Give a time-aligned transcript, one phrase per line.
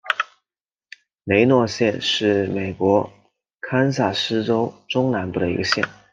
[1.25, 3.07] 雷诺县是美国
[3.61, 5.85] 堪萨斯州中南部的一个县。